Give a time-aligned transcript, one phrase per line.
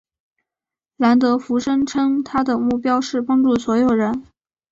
[0.97, 4.23] 兰德福声称他的目标是帮助所有人。